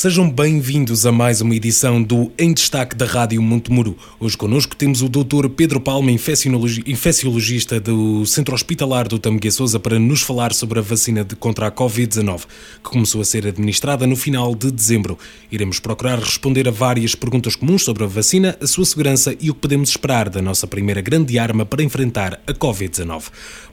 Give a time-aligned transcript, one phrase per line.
[0.00, 3.96] Sejam bem-vindos a mais uma edição do Em Destaque da Rádio Montemuro.
[4.20, 5.48] Hoje connosco temos o Dr.
[5.48, 11.26] Pedro Palma, infecciologista do Centro Hospitalar do Tameguia Souza, para nos falar sobre a vacina
[11.40, 12.42] contra a Covid-19,
[12.84, 15.18] que começou a ser administrada no final de dezembro.
[15.50, 19.54] Iremos procurar responder a várias perguntas comuns sobre a vacina, a sua segurança e o
[19.54, 23.24] que podemos esperar da nossa primeira grande arma para enfrentar a Covid-19.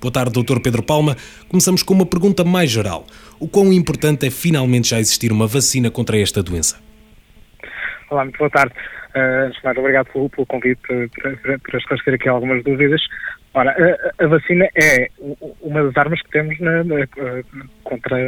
[0.02, 0.60] Boa tarde, Dr.
[0.60, 1.16] Pedro Palma.
[1.48, 3.05] Começamos com uma pergunta mais geral.
[3.40, 6.80] O quão importante é finalmente já existir uma vacina contra esta doença?
[8.09, 8.73] Olá, muito boa tarde.
[9.16, 13.02] Uh, mais obrigado pelo, pelo convite para, para, para, esclarecer aqui algumas dúvidas.
[13.54, 15.09] Ora, a, a, vacina é
[15.62, 17.08] uma das armas que temos na, na,
[17.84, 18.20] contra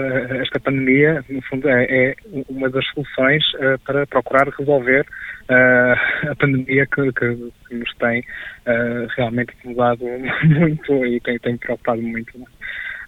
[0.42, 1.24] esta pandemia.
[1.30, 2.16] No fundo, é, é
[2.50, 5.06] uma das soluções uh, para procurar resolver
[5.50, 8.24] uh, a pandemia que, que, que nos tem
[9.16, 10.06] realmente incomodado
[10.44, 12.32] muito e tem, tem preocupado muito.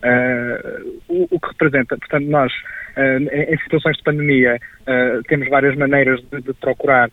[0.02, 2.54] Uh, o, o, que representa, portanto, nós,
[2.96, 7.10] uh, em, situações de pandemia, uh, temos várias maneiras de, de procurar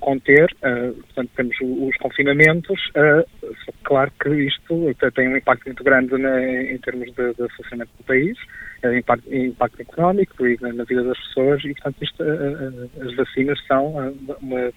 [0.00, 2.90] conter, portanto, temos os confinamentos,
[3.84, 8.04] claro que isto tem um impacto muito grande na, em termos de, de funcionamento do
[8.04, 8.38] país,
[8.96, 13.88] impacto, impacto económico e na, na, vida das pessoas, e, portanto, isto, as vacinas são
[13.88, 14.72] uma, uma,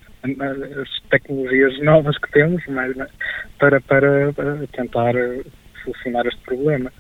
[0.81, 2.93] as tecnologias novas que temos mas,
[3.59, 5.13] para, para, para tentar
[5.85, 6.91] solucionar este problema.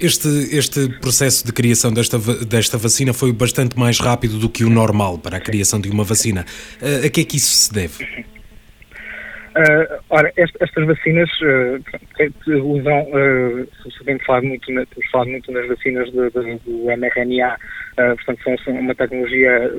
[0.00, 4.70] Este, este processo de criação desta, desta vacina foi bastante mais rápido do que o
[4.70, 6.44] normal para a criação de uma vacina.
[6.82, 8.04] Uh, a que é que isso se deve?
[9.56, 14.84] Uh, ora, estas vacinas uh, usam, uh, se bem muito, na,
[15.24, 19.72] muito nas vacinas de, de, do mRNA, uh, portanto são, uma tecnologia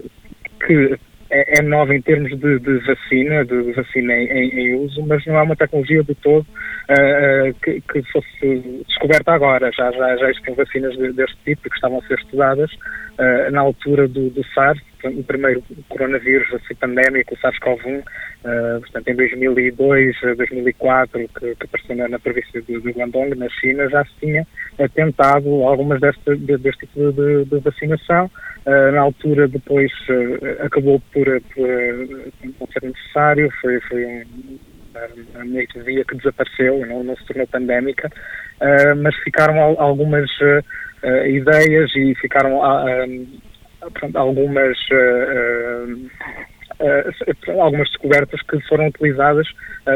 [0.65, 0.97] que
[1.30, 5.38] é, é nova em termos de, de vacina, de vacina em, em, uso, mas não
[5.38, 9.72] é uma tecnologia de todo uh, que, que, fosse descoberta agora.
[9.72, 13.61] Já, já, já existem vacinas de, deste tipo que estavam a ser estudadas uh, na
[13.61, 20.16] altura do, do SARS, o primeiro coronavírus assim, pandémico, o SARS-CoV-1, uh, portanto, em 2002,
[20.36, 24.47] 2004, que, que apareceu na, na província de, de Guangdong, na China, já se tinha
[24.94, 28.30] tentado algumas deste, deste tipo de, de vacinação.
[28.66, 31.68] Uh, na altura, depois, uh, acabou por, por
[32.59, 34.59] não ser necessário, foi, foi um,
[35.36, 38.09] uma epidemia que desapareceu, não, não se tornou pandémica,
[38.97, 40.28] mas ficaram algumas
[41.28, 42.59] ideias e ficaram
[44.15, 46.09] algumas uh,
[47.59, 49.47] algumas descobertas que foram utilizadas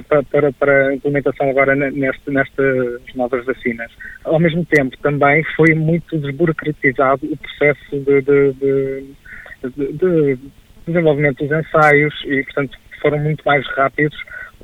[0.07, 3.91] para, para, para, a implementação agora neste, nestas novas vacinas.
[4.23, 10.39] Ao mesmo tempo, também foi muito desburocratizado o processo de, de, de, de
[10.87, 14.17] desenvolvimento dos ensaios e, portanto, foram muito mais rápidos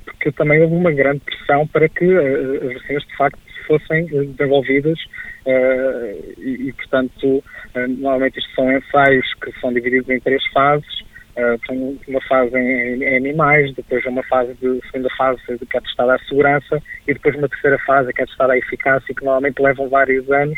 [0.06, 4.98] porque também houve uma grande pressão para que as vacinas de facto fossem desenvolvidas
[5.46, 11.02] uh, e, e, portanto, uh, normalmente isto são ensaios que são divididos em três fases
[11.38, 16.16] uh, uma fase em, em, animais, depois uma fase de segunda fase que é testada
[16.16, 19.90] a segurança e depois uma terceira fase que é testada a eficácia que normalmente levam
[19.90, 20.58] vários anos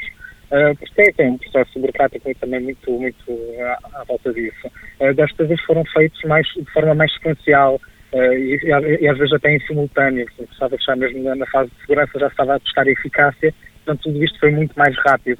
[0.49, 3.23] Uh, porque tem um processo burocrático também muito, muito
[3.59, 4.67] à, à volta disso.
[4.99, 7.79] Uh, desta vez foram feitos mais, de forma mais sequencial
[8.13, 8.59] e,
[9.01, 10.25] e, às vezes até em simultâneo.
[10.25, 13.53] Portanto, estava já mesmo na, na, fase de segurança, já estava a testar a eficácia,
[13.85, 15.39] portanto tudo isto foi muito mais rápido.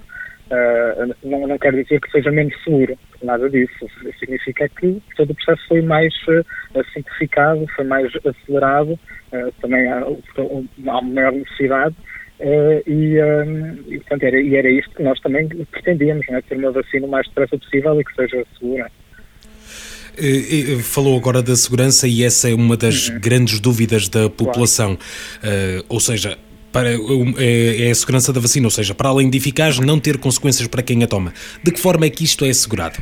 [0.49, 3.87] Uh, não, não quer dizer que seja menos seguro, nada disso.
[4.17, 9.99] Significa que todo o processo foi mais uh, simplificado, foi mais acelerado, uh, também há,
[9.99, 11.95] há maior necessidade.
[12.87, 13.17] e,
[13.87, 16.41] e, portanto, era, e era isto que nós também pretendíamos, né?
[16.41, 18.89] ter uma vacina o mais depressa possível e que seja segura.
[20.83, 23.19] Falou agora da segurança e essa é uma das uhum.
[23.19, 24.97] grandes dúvidas da população.
[25.41, 25.85] Claro.
[25.89, 26.37] ou seja,
[26.71, 30.17] para, é, é a segurança da vacina, ou seja, para além de eficaz, não ter
[30.17, 31.33] consequências para quem a toma.
[31.63, 32.99] De que forma é que isto é assegurado?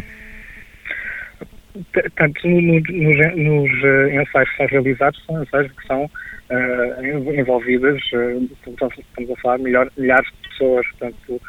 [2.15, 8.01] Tanto no, no, nos, uh, ensaios que são realizados, são ensaios que são uh, envolvidas,
[8.13, 11.41] uh, estamos a falar, milhares, milhares de pessoas, portanto,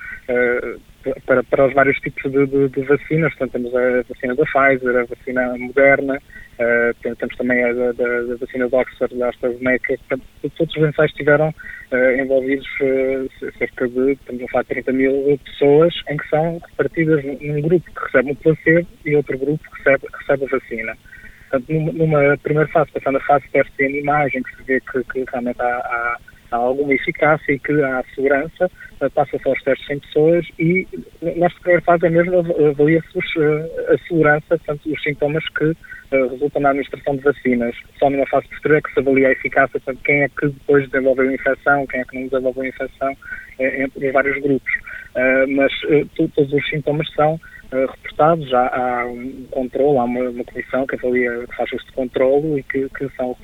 [1.26, 4.96] para, para os vários tipos de, de, de, vacinas, portanto, temos a vacina da Pfizer,
[4.96, 6.18] a vacina moderna,
[6.58, 10.24] Uh, temos também a da, da, vacina de Oxford, da AstraZeneca, portanto,
[10.56, 15.94] todos os ensaios estiveram uh, envolvidos uh, cerca de, estamos a falar, 30 mil pessoas,
[16.08, 20.06] em que são repartidas num grupo que recebe um placebo e outro grupo que recebe,
[20.18, 20.98] recebe a vacina.
[21.48, 24.80] Portanto, numa, numa, primeira fase, passando a fase de teste em imagem, que se vê
[24.80, 26.16] que, que realmente há, há,
[26.50, 28.70] há, alguma eficácia e que há segurança,
[29.14, 30.86] passa-se aos testes em pessoas e
[31.22, 33.18] nesta primeira fase é mesmo avalia-se
[33.88, 37.74] a segurança, portanto, os sintomas que uh, resulta na administração de vacinas.
[37.98, 40.88] Só numa fase posterior é que se avalia a eficácia, portanto, quem é que depois
[40.90, 43.16] desenvolveu a infecção, quem é que não desenvolveu a infecção,
[43.58, 44.72] entre os vários grupos.
[45.48, 45.72] Mas
[46.14, 47.40] todos os sintomas são
[47.70, 52.60] reportado, já há um controle, há uma, uma, comissão que avalia, que faz este controle
[52.60, 53.36] e que, que são,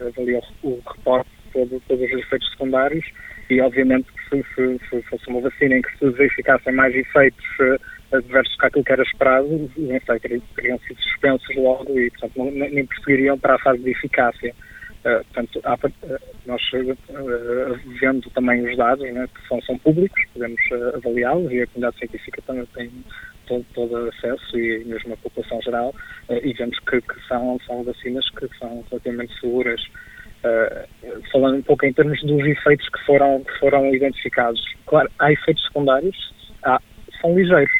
[0.00, 3.04] avalia o, o reporte todo, todos os efeitos secundários
[3.50, 7.44] e obviamente que se, se, se, fosse uma vacina em que se verificassem mais efeitos
[7.60, 9.72] uh, adversos que aquilo que era esperado, os
[10.54, 14.54] teriam sido suspensos logo e portanto não, nem prosseguiriam para a fase de eficácia.
[15.04, 20.22] Uh, portanto, há, uh, nós uh, vendo também os dados né, que são, são públicos,
[20.32, 20.60] podemos
[20.94, 22.90] avaliá-los e a comunidade científica também tem
[23.48, 25.92] todo, todo acesso e mesmo a população geral
[26.30, 29.82] e vemos que, que, são, são vacinas que são relativamente seguras.
[31.30, 35.64] Falando um pouco em termos dos efeitos que foram, que foram identificados, claro, há efeitos
[35.64, 36.16] secundários,
[36.64, 36.80] há,
[37.20, 37.72] são ligeiros.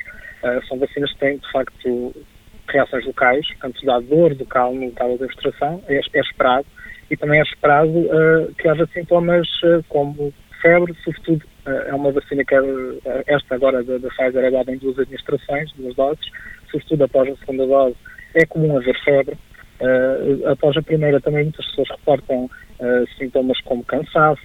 [0.68, 2.14] são vacinas que têm, de facto,
[2.68, 6.66] reações locais, portanto, dá dor local no local da demonstração, é, é esperado,
[7.10, 12.10] e também é esperado uh, que haja sintomas uh, como febre, sobretudo uh, é uma
[12.10, 12.60] vacina que é,
[13.26, 16.24] esta agora da, da Pfizer é dada em duas administrações, duas doses,
[16.70, 17.96] sobretudo após a segunda dose
[18.34, 19.36] é comum haver febre.
[20.46, 22.48] Após a primeira também muitas pessoas reportam
[23.18, 24.40] sintomas como cansaço,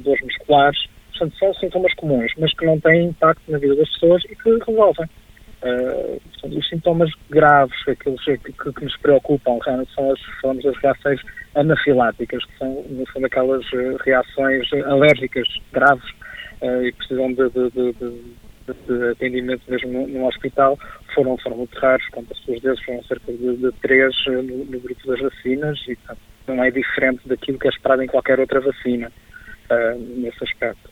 [0.00, 4.22] dores musculares, portanto são sintomas comuns, mas que não têm impacto na vida das pessoas
[4.24, 5.06] e que resolvem.
[5.62, 9.58] Uh, os sintomas graves, aqueles que, que, que nos preocupam,
[9.94, 11.20] são as, reações
[11.54, 16.10] anafiláticas, que são, no fundo, aquelas uh, reações alérgicas graves
[16.62, 18.22] uh, e precisam de, de, de, de,
[19.10, 20.78] atendimento mesmo no, no, hospital,
[21.14, 24.80] foram, foram muito raros, quanto as pessoas desses foram cerca de, de três no, no,
[24.80, 28.60] grupo das vacinas e, portanto, não é diferente daquilo que é esperado em qualquer outra
[28.60, 29.10] vacina
[29.98, 30.90] nesse aspecto.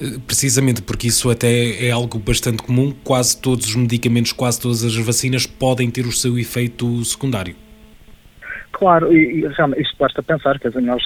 [0.00, 4.82] Eh, precisamente porque isso até é algo bastante comum, quase todos os medicamentos, quase todas
[4.84, 7.54] as vacinas podem ter o seu efeito secundário.
[8.74, 11.02] Claro, e, e realmente isto basta pensar, quer dizer, nós,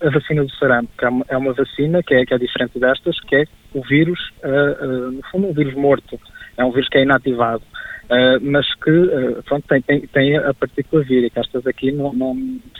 [0.00, 3.18] a vacina do sarampo, que é uma, é vacina que é, que é diferente destas,
[3.20, 3.44] que é
[3.74, 6.18] o vírus, uh, uh, no fundo um vírus morto,
[6.56, 7.62] é um vírus que é inativado.
[8.04, 11.40] Uh, mas que pronto, tem, tem, tem, a partícula vírica.
[11.40, 12.36] Estas aqui não, não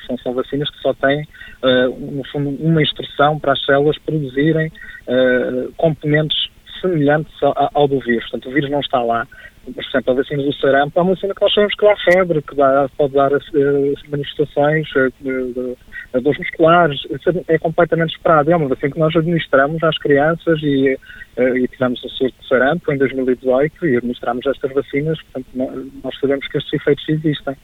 [0.07, 1.27] são, são, vacinas que só têm,
[1.63, 4.73] no fundo, uma instrução para as células produzirem
[5.77, 6.49] componentes
[6.81, 8.23] semelhantes ao, ao, do vírus.
[8.31, 9.27] Portanto, o vírus não está lá.
[9.75, 12.43] Por exemplo, a vacina do sarampo é uma vacina que nós sabemos que dá febre,
[12.43, 13.31] que dá, pode dar
[14.09, 14.89] manifestações
[15.21, 15.77] de, de,
[16.21, 17.01] dores musculares,
[17.49, 18.51] é completamente esperado.
[18.51, 20.99] É uma vacina que nós administramos às crianças e,
[21.37, 25.47] eh, e tivemos o surto de sarampo em 2018 e administramos estas vacinas, portanto
[26.03, 27.57] nós sabemos que estes efeitos existem.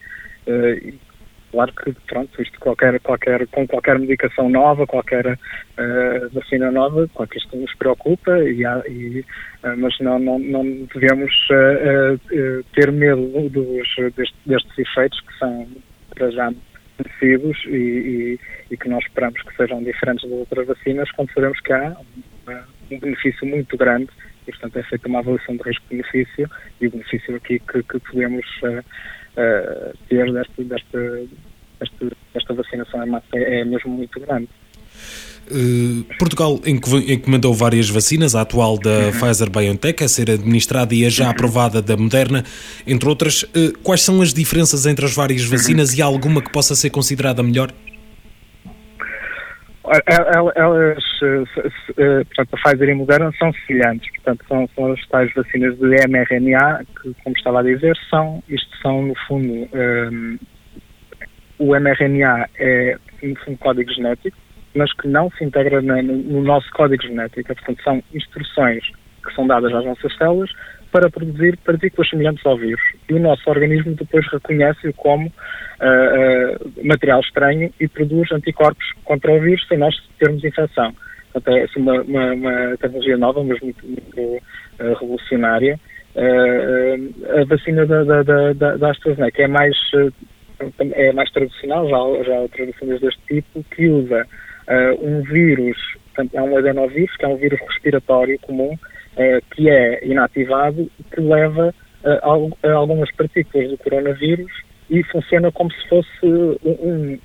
[1.55, 7.31] Claro que, pronto, isto qualquer, qualquer, com qualquer medicação nova, qualquer uh, vacina nova, claro
[7.33, 9.21] isto nos preocupa, e, há, e
[9.63, 12.19] uh, mas não, não, não devemos uh,
[12.73, 13.87] ter medo dos,
[14.45, 15.65] destes, efeitos que são,
[16.13, 16.51] para já,
[16.97, 18.39] conhecidos e, e,
[18.71, 21.95] e, que nós esperamos que sejam diferentes das outras vacinas, quando sabemos que há
[22.91, 24.09] um benefício muito grande
[24.45, 26.49] e, portanto, é feita uma avaliação de risco-benefício
[26.81, 28.45] e o benefício aqui que, que podemos
[29.37, 31.23] uh, uh, ter desta, desta,
[31.79, 33.01] desta, desta vacinação
[33.33, 34.49] é, é mesmo muito grande.
[35.51, 39.11] Uh, Portugal encomendou várias vacinas, a atual da uhum.
[39.11, 41.31] Pfizer-BioNTech a ser administrada e a já uhum.
[41.31, 42.43] aprovada da Moderna,
[42.87, 43.43] entre outras.
[43.43, 45.99] Uh, quais são as diferenças entre as várias vacinas uhum.
[45.99, 47.71] e há alguma que possa ser considerada melhor?
[50.05, 51.03] Elas,
[51.97, 55.77] eh, portanto, a Pfizer e a Moderna são semelhantes, portanto, são, são as tais vacinas
[55.77, 60.37] de mRNA, que, como estava a dizer, são, isto são, no fundo, um,
[61.59, 64.37] o mRNA é, no fundo, código genético,
[64.75, 67.53] mas que não se integra no, nosso código genético.
[67.53, 68.83] Portanto, são instruções
[69.25, 70.51] que são dadas às nossas células
[70.95, 72.79] para produzir partículas semelhantes ao vírus.
[73.09, 79.33] E o nosso organismo depois reconhece-o como uh, uh, material estranho e produz anticorpos contra
[79.33, 80.95] o vírus sem nós termos infecção.
[81.33, 84.41] Portanto, é assim, uma, uma, uma, tecnologia nova, mas muito, muito uh,
[84.97, 85.77] revolucionária.
[86.15, 89.75] a vacina da, da, da, da AstraZeneca é mais,
[90.93, 94.25] é mais tradicional, já, já há outras vacinas deste tipo, que usa
[95.01, 98.77] um vírus, portanto, é um adenovírus, que é um vírus respiratório comum,
[99.15, 104.51] uh, que é inativado, que leva uh, a algumas partículas do coronavírus
[104.89, 107.19] e funciona como se fosse um,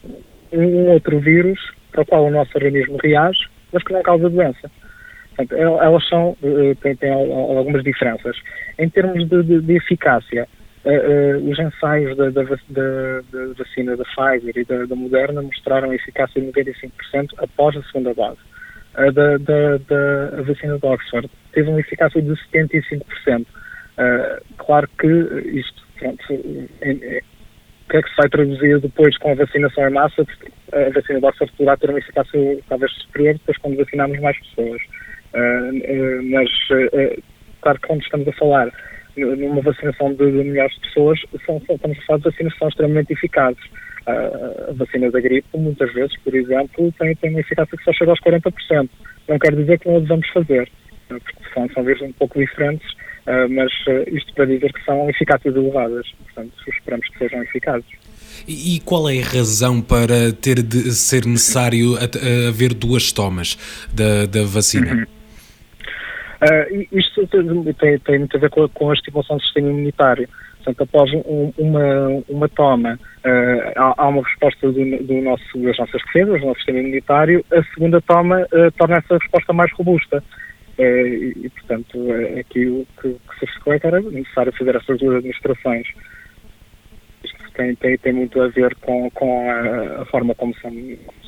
[0.53, 1.59] um, outro vírus
[1.93, 3.41] para o qual o nosso organismo reage,
[3.73, 4.71] mas que não causa doença.
[5.37, 6.37] Portanto, elas são,
[6.83, 8.37] têm, têm algumas diferenças.
[8.79, 10.49] Em termos de, de, de eficácia,
[10.85, 15.93] uh, os ensaios da, da, da, da, vacina da Pfizer e da, da Moderna mostraram
[15.93, 18.50] eficácia de 95% após a segunda dose.
[18.95, 23.43] Da, da, da vacina de Oxford teve uma eficácia de 75%.
[23.43, 26.23] Uh, claro que isto, pronto,
[26.81, 27.23] é, é,
[27.87, 30.27] o que é que se vai traduzir depois com a vacinação em massa?
[30.73, 34.83] A vacina de Oxford poderá ter uma eficácia talvez superior depois quando vacinarmos mais pessoas.
[35.35, 36.51] Uh, mas,
[37.61, 38.73] claro que quando estamos a falar
[39.17, 43.13] numa vacinação de, de milhares de pessoas, são, são, estamos a falar de são extremamente
[43.13, 43.63] eficazes.
[44.11, 48.11] A vacina da gripe, muitas vezes, por exemplo, tem, tem uma eficácia que só chega
[48.11, 48.88] aos 40%.
[49.29, 50.71] Não quer dizer que não a devemos fazer,
[51.09, 55.09] porque são, são vezes um pouco diferentes, uh, mas uh, isto para dizer que são
[55.09, 56.07] eficácias elevadas.
[56.25, 57.88] Portanto, esperamos que sejam eficazes.
[58.49, 61.97] E qual é a razão para ter de ser necessário
[62.49, 63.57] haver duas tomas
[63.93, 64.95] da, da vacina?
[64.95, 65.21] Uhum.
[66.40, 70.29] Uh, isto tem, tem, muito a ver com a, com a estimulação do sistema imunitário.
[70.62, 74.73] Portanto, após um, uma, uma toma, uh, há, há, uma resposta do,
[75.05, 79.17] do, nosso, das nossas defesas, do nosso sistema imunitário, a segunda toma uh, torna essa
[79.17, 80.23] resposta mais robusta.
[80.79, 81.99] Uh, e, e, portanto,
[82.38, 85.87] aqui o que, que se ficou é que era necessário fazer essas duas administrações
[87.61, 90.73] tem, tem, tem muito a ver com, com a, a forma como são,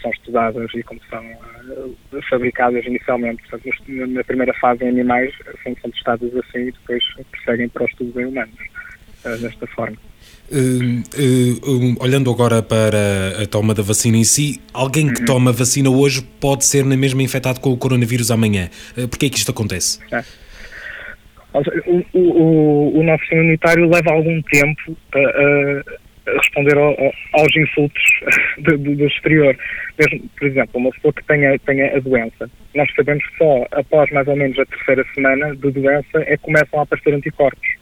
[0.01, 1.97] são estudadas e como são uh,
[2.31, 3.43] fabricadas inicialmente.
[3.49, 7.91] Portanto, na primeira fase em animais são, são testadas assim e depois prosseguem para os
[7.91, 8.82] estudos em humanos, uh,
[9.23, 9.97] desta forma.
[10.51, 15.27] Uh, uh, olhando agora para a toma da vacina em si, alguém que uhum.
[15.27, 18.69] toma vacina hoje pode ser na mesma infectado com o coronavírus amanhã.
[18.97, 19.99] Uh, Porquê é que isto acontece?
[20.13, 20.23] É.
[21.55, 25.83] O, o, o, nosso sistema imunitário leva algum tempo a,
[26.27, 26.95] responder ao,
[27.33, 28.03] aos insultos
[28.59, 29.57] do, do, do, exterior.
[29.99, 34.11] Mesmo, por exemplo, uma pessoa que tenha, tenha a doença, nós sabemos que só após
[34.11, 37.82] mais ou menos a terceira semana de doença é que começam a aparecer anticorpos.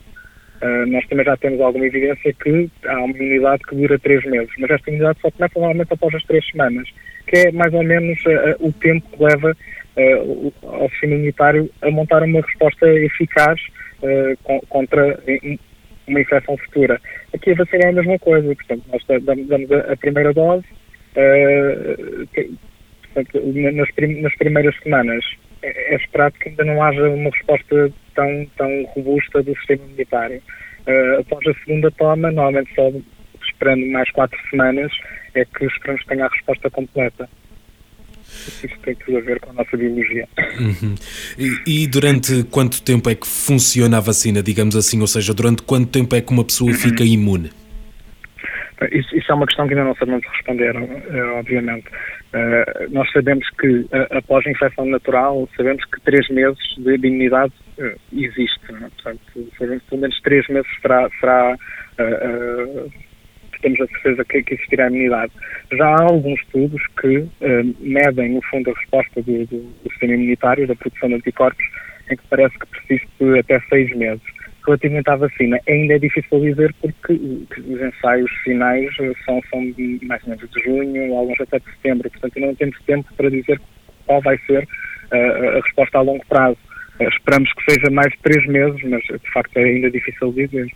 [0.61, 4.51] Uh, nós também já temos alguma evidência que há uma imunidade que dura três meses,
[4.59, 6.87] mas esta imunidade só começa normalmente após as três semanas,
[7.25, 11.89] que é mais ou menos uh, o tempo que leva uh, ao sistema imunitário a
[11.89, 13.59] montar uma resposta eficaz
[14.67, 15.19] contra
[16.07, 16.99] uma infecção futura.
[17.35, 20.65] Aqui a vacina é a mesma coisa, portanto, nós damos a, primeira dose,
[22.33, 22.51] que,
[23.13, 25.23] portanto, nas, prim, nas, primeiras semanas
[25.61, 30.41] é, é, esperado que ainda não haja uma resposta tão, tão robusta do sistema imunitário.
[30.87, 32.91] Uh, após a segunda toma, normalmente só
[33.43, 34.91] esperando mais quatro semanas,
[35.35, 37.29] é que esperamos que tenha a resposta completa.
[38.63, 40.27] Isso tem tudo a ver com a nossa biologia.
[40.59, 40.95] Uhum.
[41.37, 45.01] E, e, durante quanto tempo é que funciona a vacina, digamos assim?
[45.01, 47.51] Ou seja, durante quanto tempo é que uma pessoa fica imune?
[48.91, 51.85] Isso, isso, é uma questão que ainda não sabemos responder, eh, obviamente.
[52.33, 57.53] Uh, nós sabemos que, após a infecção natural, sabemos que três meses de, de imunidade
[58.13, 58.71] existe.
[58.71, 58.89] Né?
[58.95, 59.21] Portanto,
[59.57, 61.57] pelo menos três meses será, será
[63.61, 65.31] temos a certeza que, que existirá imunidade.
[65.71, 70.13] Já há alguns estudos que uh, medem, no fundo, a resposta do, do, do, sistema
[70.13, 71.65] imunitário, da produção de anticorpos,
[72.11, 74.21] em que parece que persiste até seis meses.
[74.65, 78.95] Relativamente à vacina, ainda é difícil dizer porque os ensaios finais
[79.25, 82.77] são, são de mais ou menos de junho, alguns até de setembro, portanto não temos
[82.83, 83.59] tempo para dizer
[84.05, 86.57] qual vai ser uh, a resposta a longo prazo.
[87.09, 90.71] Esperamos que seja mais de três meses, mas de facto é ainda difícil dizer.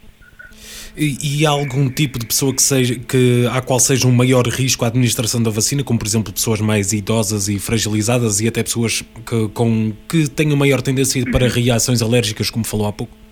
[0.98, 4.48] E, e, há algum tipo de pessoa que seja, que, à qual seja um maior
[4.48, 8.64] risco a administração da vacina, como por exemplo pessoas mais idosas e fragilizadas e até
[8.64, 13.25] pessoas que, com, que tenham maior tendência para reações alérgicas, como falou há pouco?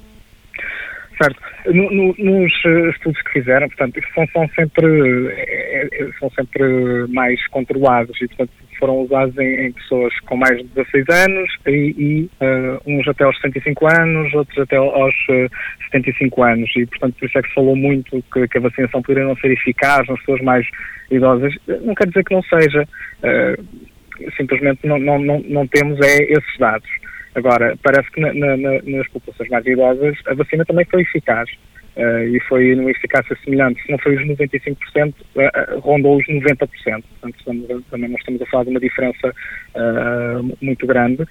[1.24, 1.39] Certo.
[1.74, 7.08] No, no, nos eh, estudos que fizeram, portanto, são, são, sempre, eh, eh, são sempre
[7.08, 11.96] mais controlados e, portanto, foram usados em, em pessoas com mais de 16 anos e,
[11.98, 15.50] e uh, uns até aos 65 anos, outros até aos uh,
[15.86, 16.70] 75 anos.
[16.75, 19.38] E, portanto, por isso é que se falou muito que, que, a vacinação poderia não
[19.38, 20.68] ser eficaz nas pessoas mais
[21.10, 21.53] idosas.
[21.82, 22.86] Não quer dizer que não seja.
[23.24, 23.94] Uh,
[24.38, 26.89] simplesmente não, não, não, não temos é esses dados.
[27.35, 31.49] Agora, parece que na, na, nas populações mais idosas a vacina também foi eficaz.
[31.95, 36.57] Uh, e foi numa eficácia semelhante, se não foi os 95%, uh, rondou os 90%.
[36.57, 39.27] Portanto, estamos, também nós estamos a falar de uma diferença
[39.75, 41.23] uh, muito grande.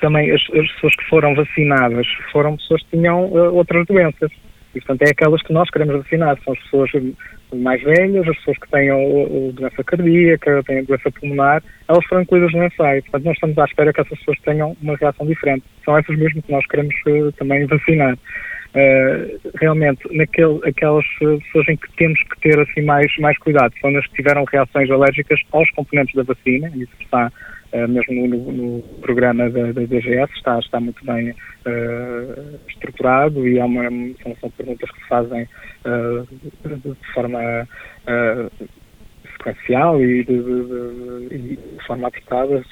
[0.00, 4.30] também as, as, pessoas que foram vacinadas foram pessoas que tinham outras doenças.
[4.72, 6.38] E, portanto, é aquelas que nós queremos vacinar.
[6.44, 6.90] São as pessoas
[7.56, 8.88] mais velhas, as pessoas que têm
[9.52, 13.02] doença cardíaca, têm doença pulmonar, elas foram incluídas no ensaio.
[13.02, 15.64] Portanto, nós estamos à espera que essas pessoas tenham uma reação diferente.
[15.84, 18.14] São essas mesmo que nós queremos uh, também vacinar.
[18.14, 23.94] Uh, realmente, naquele, aquelas pessoas em que temos que ter assim mais, mais cuidado são
[23.96, 27.30] as que tiveram reações alérgicas aos componentes da vacina, isso está
[27.88, 33.64] mesmo no, no, programa da, da DGS, está, está muito bem uh, estruturado e há
[33.64, 33.84] uma,
[34.22, 35.48] são, são, perguntas que se fazem
[36.64, 37.66] de forma
[39.42, 42.62] sequencial e de, de, de, de forma apertada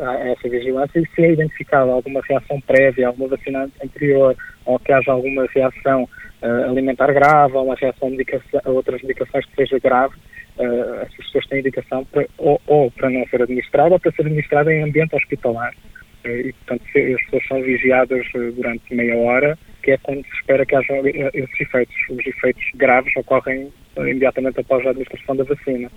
[0.00, 4.92] a essa vigilância e se é identificada alguma reação prévia, alguma vacina anterior ou que
[4.92, 6.08] haja alguma reação
[6.42, 10.14] uh, alimentar grave ou uma reação a, a outras medicações que seja grave,
[10.60, 14.22] uh, essas pessoas têm indicação para, ou, ou, para não ser administrada ou para ser
[14.22, 15.74] administrada em ambiente hospitalar.
[16.24, 20.76] e, portanto, as pessoas são vigiadas durante meia hora, que é quando se espera que
[20.76, 20.92] haja
[21.34, 21.94] esses efeitos.
[22.10, 25.90] Os efeitos graves ocorrem imediatamente após a administração da vacina.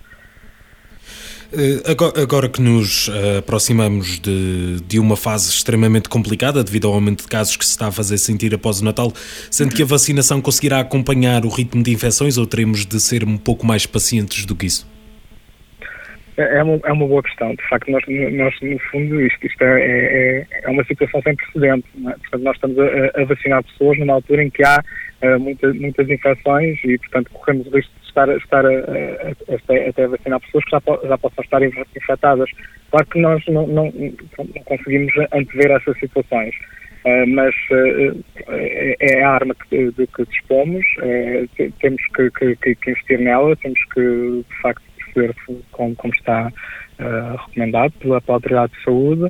[1.56, 1.84] Eh,
[2.20, 7.28] agora que nos eh, aproximamos de, de uma fase extremamente complicada devido ao aumento de
[7.28, 9.12] casos que se está a fazer sentir após o Natal,
[9.52, 13.38] sente que a vacinação conseguirá acompanhar o ritmo de infecções ou teremos de ser um
[13.38, 14.92] pouco mais pacientes do que isso?
[16.38, 17.54] É, é uma, é uma boa questão.
[17.54, 21.90] De facto, nós, nós no fundo, isto, isto é, é, é uma situação sem precedentes.
[22.08, 22.14] É?
[22.14, 24.84] Portanto, nós estamos a, a, vacinar pessoas numa altura em que há
[25.22, 30.40] uh, muita, muitas infecções e, portanto, corremos o risco estar, estar a, a, até, vacinar
[30.42, 32.50] pessoas que já, já possam estar infectadas.
[32.92, 36.56] Claro que nós não, não, não conseguimos antever essas situações.
[37.06, 40.86] Uh, mas uh, é a arma que, de que dispomos,
[41.82, 44.00] temos que, que, que, investir nela, temos que,
[44.50, 45.36] de facto, perceber
[45.72, 46.50] como, como está
[47.42, 49.30] recomendado pela, pela Autoridade de Saúde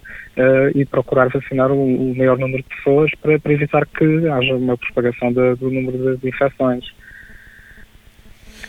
[0.75, 4.78] e procurar vacinar o, o, maior número de pessoas para, para evitar que haja uma
[4.78, 6.86] propagação de, do número de, de infecções.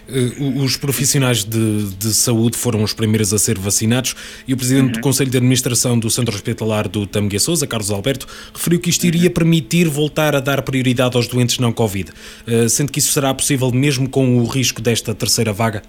[0.09, 4.15] Eh, os profissionais de, de, saúde foram os primeiros a ser vacinados
[4.47, 4.93] e o presidente uhum.
[4.93, 9.05] do Conselho de Administração do Centro Hospitalar do Tameguia Souza, Carlos Alberto, referiu que isto
[9.07, 12.11] iria permitir voltar a dar prioridade aos doentes não Covid.
[12.47, 15.83] Uh, sendo que isso será possível mesmo com o risco desta terceira vaga?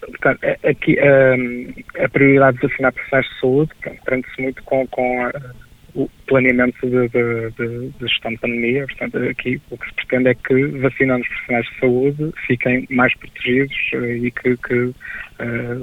[0.00, 3.70] Portanto, é, aqui a, a prioridade de vacinar profissionais de saúde
[4.04, 5.32] prende-se muito com, com a
[5.94, 8.86] o planeamento de, gestão de pandemia.
[8.86, 13.14] Portanto, aqui o que se pretende é que, vacinando os profissionais de saúde, fiquem mais
[13.16, 14.94] protegidos eh, e que, que uh,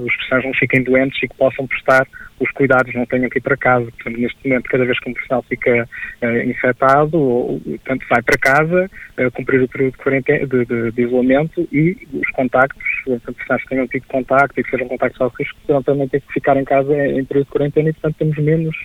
[0.04, 2.06] os profissionais não fiquem doentes e que possam prestar
[2.38, 3.86] os cuidados, não tenham que ir para casa.
[3.86, 5.88] Portanto, neste momento, cada vez que um profissional fica
[6.22, 7.62] uh, infectado, ou,
[8.10, 12.84] vai para casa, uh, cumprir o período de, de, de, de, isolamento e os contactos,
[13.04, 16.20] portanto, profissionais que tenham tido contacto e que sejam contactos ao risco, terão também ter
[16.20, 18.76] que ficar em casa em período de quarentena e, portanto, temos menos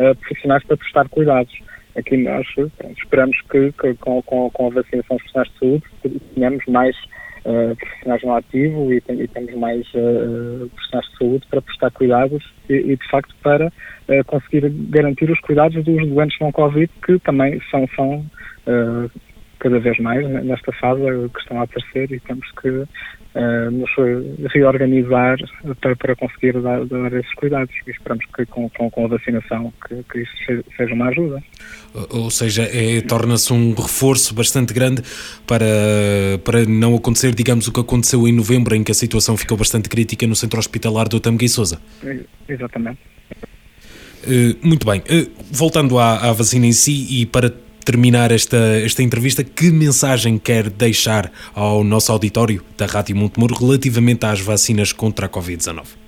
[0.00, 1.52] uh, profissionais para prestar cuidados.
[1.96, 2.46] Aqui nós
[2.98, 6.96] esperamos que, que com, com, com, a vacinação dos profissionais de saúde tenhamos mais
[7.44, 12.44] uh, profissionais no ativo e, e temos mais uh, profissionais de saúde para prestar cuidados
[12.68, 17.18] e, e de facto para uh, conseguir garantir os cuidados dos doentes não Covid que
[17.20, 18.24] também são, são
[19.58, 21.00] cada vez mais nesta fase
[21.34, 22.84] que estão a aparecer e temos que
[23.34, 23.90] uh, nos
[24.52, 25.38] reorganizar
[25.80, 29.72] para, para conseguir dar, dar, esses cuidados e esperamos que com, com, com a vacinação
[29.86, 31.42] que, que, isso seja uma ajuda.
[32.10, 35.02] Ou seja, é, torna-se um reforço bastante grande
[35.46, 35.66] para,
[36.44, 39.88] para não acontecer, digamos, o que aconteceu em novembro, em que a situação ficou bastante
[39.88, 41.80] crítica no centro hospitalar do Tamegui Souza.
[42.48, 42.98] Exatamente.
[44.22, 45.00] Uh, muito bem.
[45.00, 47.50] Uh, voltando à, à vacina em si e para
[47.90, 54.24] terminar esta, esta entrevista, que mensagem quer deixar ao nosso auditório da Rádio Montemuro relativamente
[54.24, 55.98] às vacinas contra a Covid-19?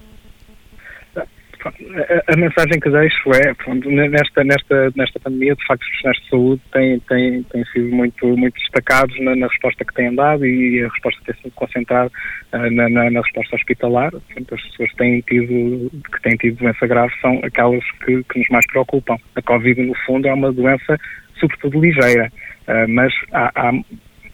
[1.65, 6.23] A, a, mensagem que deixo é, pronto, nesta, nesta, nesta pandemia, de facto, os profissionais
[6.23, 10.45] de saúde têm, têm, têm sido muito, muito destacados na, na resposta que têm dado
[10.45, 12.11] e a resposta tem sido concentrada
[12.53, 14.11] uh, na, na, na, resposta hospitalar.
[14.11, 18.49] Portanto, as pessoas têm tido, que têm tido doença grave são aquelas que, que nos
[18.49, 19.17] mais preocupam.
[19.37, 20.99] A Covid, no fundo, é uma doença
[21.43, 22.33] sobretudo ligeira,
[22.69, 23.73] uh, mas há, há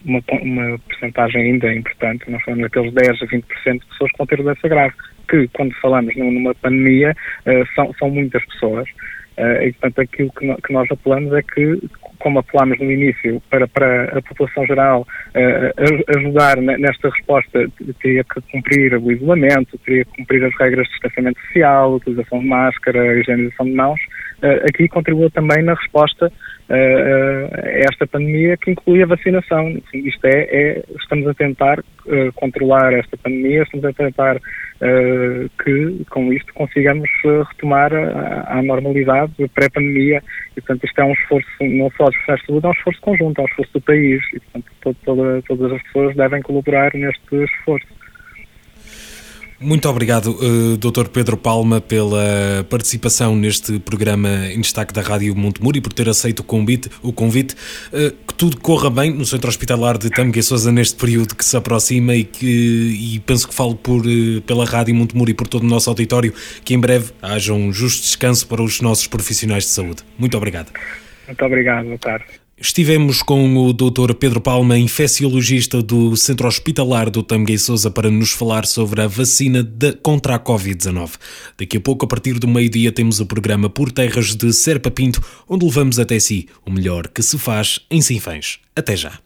[0.05, 0.81] uma, uma
[1.35, 4.95] ainda importante, nós falamos daqueles 10 a 20% de pessoas vão ter doença grave,
[5.29, 7.15] que quando falamos numa pandemia
[7.47, 8.89] uh, são, são muitas pessoas.
[9.39, 11.81] Uh, e, portanto, aquilo que, que, nós apelamos é que,
[12.19, 17.71] como apelámos no início, para, para a população geral uh, ajudar nesta resposta,
[18.03, 22.47] teria que cumprir o isolamento, teria que cumprir as regras de distanciamento social, utilização de
[22.47, 24.01] máscara, higienização de mãos.
[24.43, 26.33] Uh, aqui contribua também na resposta
[26.71, 29.75] a esta pandemia que inclui a vacinação.
[29.95, 31.83] Isto é, é estamos a tentar
[32.35, 34.39] controlar esta pandemia, estamos a tentar
[35.65, 37.09] que com isto consigamos
[37.51, 40.23] retomar a, a normalidade pré-pandemia
[40.57, 43.45] e portanto isto é um esforço não só de saúde, é um esforço conjunto, é
[43.45, 47.87] um esforço do país e portanto todo, toda, todas as pessoas devem colaborar neste esforço.
[49.61, 51.09] Muito obrigado, eh, Dr.
[51.09, 56.41] Pedro Palma, pela participação neste programa em destaque da Rádio Montemuro e por ter aceito
[56.41, 56.89] o convite.
[57.03, 57.55] O convite
[57.93, 61.57] uh, que tudo corra bem no Centro Hospitalar de Tâmega Sousa neste período que se
[61.57, 65.65] aproxima e que e penso que falo por, uh, pela Rádio Montemuro e por todo
[65.65, 66.33] o nosso auditório
[66.65, 70.05] que em breve haja um justo descanso para os nossos profissionais de saúde.
[70.17, 70.71] Muito obrigado.
[71.27, 72.48] Muito obrigado, boa tarde.
[72.61, 74.15] Estivemos com o Dr.
[74.15, 79.63] Pedro Palma, infecciologista do Centro Hospitalar do Tamguei Souza, para nos falar sobre a vacina
[79.63, 81.13] de, contra a Covid-19.
[81.57, 85.23] Daqui a pouco, a partir do meio-dia, temos o programa Por Terras de Serpa Pinto,
[85.49, 88.59] onde levamos até si o melhor que se faz em Sinfãs.
[88.75, 89.21] Até já.